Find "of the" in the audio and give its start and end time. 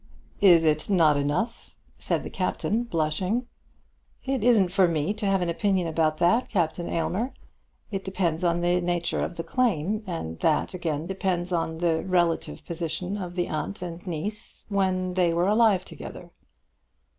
9.23-9.43, 13.15-13.47